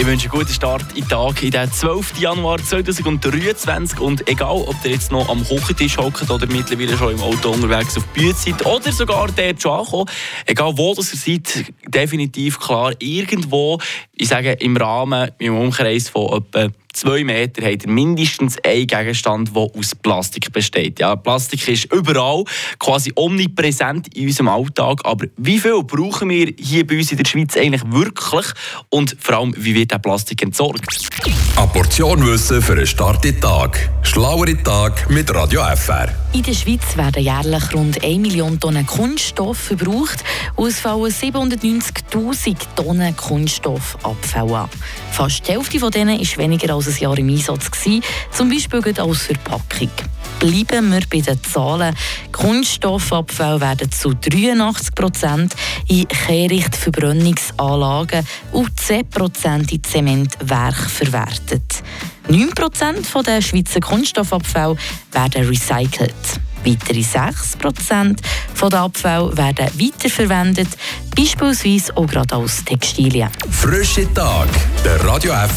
Ich 0.00 0.06
wünsche 0.06 0.30
einen 0.30 0.38
guten 0.38 0.52
Start 0.52 0.84
in 0.94 1.00
den 1.00 1.08
Tag, 1.08 1.42
in 1.42 1.50
den 1.50 1.72
12. 1.72 2.20
Januar 2.20 2.58
2023. 2.58 3.98
Und 3.98 4.28
egal, 4.28 4.62
ob 4.64 4.76
ihr 4.84 4.92
jetzt 4.92 5.10
noch 5.10 5.28
am 5.28 5.40
Hochentisch 5.48 5.98
hockt 5.98 6.30
oder 6.30 6.46
mittlerweile 6.46 6.96
schon 6.96 7.14
im 7.14 7.20
Auto 7.20 7.50
unterwegs 7.50 7.96
auf 7.96 8.04
die 8.14 8.20
Bühne 8.20 8.32
seid 8.32 8.64
oder 8.64 8.92
sogar 8.92 9.26
dort 9.26 9.60
schon 9.60 9.72
angekommen, 9.72 10.08
egal 10.46 10.78
wo 10.78 10.94
ihr 10.96 11.02
seid, 11.02 11.72
definitiv 11.88 12.60
klar, 12.60 12.92
irgendwo, 13.00 13.80
ich 14.12 14.28
sage 14.28 14.52
im 14.52 14.76
Rahmen, 14.76 15.32
im 15.38 15.58
Umkreis 15.58 16.08
von 16.08 16.32
etwa 16.32 16.68
zwei 16.98 17.22
Meter 17.22 17.64
habt 17.64 17.84
ihr 17.84 17.90
mindestens 17.90 18.56
einen 18.64 18.86
Gegenstand, 18.86 19.54
der 19.54 19.62
aus 19.62 19.94
Plastik 19.94 20.52
besteht. 20.52 20.98
Ja, 20.98 21.16
Plastik 21.16 21.66
ist 21.68 21.92
überall, 21.92 22.44
quasi 22.78 23.12
omnipräsent 23.14 24.14
in 24.16 24.26
unserem 24.26 24.48
Alltag. 24.48 25.00
Aber 25.04 25.26
wie 25.36 25.58
viel 25.58 25.82
brauchen 25.84 26.28
wir 26.28 26.52
hier 26.58 26.86
bei 26.86 26.96
uns 26.96 27.12
in 27.12 27.18
der 27.18 27.24
Schweiz 27.24 27.56
eigentlich 27.56 27.82
wirklich? 27.90 28.46
Und 28.90 29.16
vor 29.20 29.36
allem, 29.36 29.54
wie 29.56 29.74
wird 29.74 29.87
der 29.90 29.98
Plastik 29.98 30.42
entsorgt? 30.42 31.10
Eine 31.56 31.66
Portion 31.68 32.24
Wissen 32.26 32.62
für 32.62 32.72
einen 32.72 32.86
starken 32.86 33.40
Tag. 33.40 33.90
Schlauere 34.02 34.56
Tag 34.62 35.10
mit 35.10 35.34
Radio 35.34 35.62
FR. 35.74 36.08
In 36.32 36.42
der 36.42 36.54
Schweiz 36.54 36.96
werden 36.96 37.22
jährlich 37.22 37.74
rund 37.74 38.02
1 38.04 38.18
Million 38.18 38.60
Tonnen 38.60 38.86
Kunststoff 38.86 39.58
verbraucht 39.58 40.22
und 40.56 40.68
es 40.68 40.80
fallen 40.80 41.12
790'000 41.12 42.56
Tonnen 42.76 43.16
Kunststoffabfall 43.16 44.54
an. 44.54 44.68
Fast 45.10 45.48
die 45.48 45.52
Hälfte 45.52 45.78
von 45.78 45.90
denen 45.90 46.20
ist 46.20 46.38
weniger 46.38 46.74
als 46.74 46.88
ein 46.88 46.96
Jahr 46.98 47.18
im 47.18 47.28
Einsatz 47.28 47.70
gewesen, 47.70 48.02
zum 48.30 48.50
Beispiel 48.50 48.82
als 49.00 49.22
Verpackung. 49.22 49.90
Bleiben 50.38 50.92
wir 50.92 51.00
bei 51.10 51.20
den 51.20 51.42
Zahlen. 51.42 51.96
Kunststoffabfälle 52.30 53.60
werden 53.60 53.90
zu 53.90 54.14
83 54.14 54.94
Prozent 54.94 55.56
in 55.88 56.06
Kehrichtverbrennungsanlagen 56.06 58.24
und 58.52 58.78
10 58.78 59.10
Prozent 59.10 59.72
in 59.72 59.82
Zementwerk 59.82 60.76
verwertet. 60.76 61.82
9 62.28 62.50
Prozent 62.50 63.08
der 63.26 63.42
Schweizer 63.42 63.80
Kunststoffabfälle 63.80 64.76
werden 65.10 65.48
recycelt. 65.48 66.14
Weitere 66.64 67.02
6 67.02 67.56
Prozent 67.56 68.22
der 68.60 68.80
Abfälle 68.80 69.36
werden 69.36 69.68
weiterverwendet, 69.80 70.68
beispielsweise 71.16 71.96
auch 71.96 72.06
gerade 72.06 72.36
als 72.36 72.64
Textilien. 72.64 73.30
Frische 73.50 74.12
Tag, 74.12 74.48
der 74.84 75.04
Radio 75.04 75.32
FR 75.32 75.48